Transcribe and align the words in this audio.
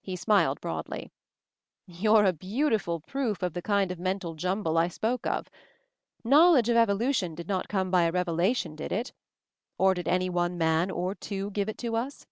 He 0.00 0.16
smiled 0.16 0.58
broadly. 0.62 1.12
"You're 1.84 2.24
a 2.24 2.32
beautiful 2.32 3.00
proof 3.00 3.42
of 3.42 3.52
the 3.52 3.60
kind 3.60 3.92
of 3.92 3.98
mental 3.98 4.32
jumble 4.32 4.78
I 4.78 4.88
spoke 4.88 5.26
of. 5.26 5.48
Knowledge 6.24 6.70
of 6.70 6.78
evolution 6.78 7.34
did 7.34 7.46
not 7.46 7.68
come 7.68 7.90
by 7.90 8.04
a 8.04 8.10
revelation, 8.10 8.74
did 8.74 8.90
it? 8.90 9.12
Or 9.76 9.92
did 9.92 10.08
any 10.08 10.30
one 10.30 10.56
man, 10.56 10.90
or 10.90 11.14
two, 11.14 11.50
give 11.50 11.68
it 11.68 11.76
to 11.76 11.94
us? 11.94 12.24